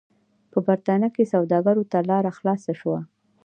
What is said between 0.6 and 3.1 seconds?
برېټانیا کې سوداګرو ته لار خلاصه شوه.